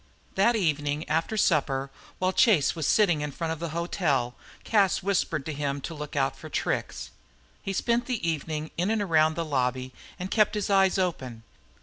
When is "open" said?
10.97-11.43